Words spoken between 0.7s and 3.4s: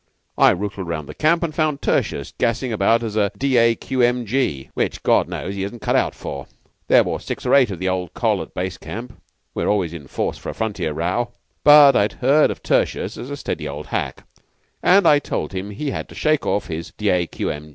round the camp, and found Tertius gassing about as a